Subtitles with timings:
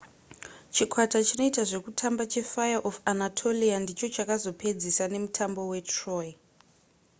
[0.75, 6.27] chikwata chinoita zvekutamba chefire of anatolia ndicho chakazopedzisa nemutambo we troy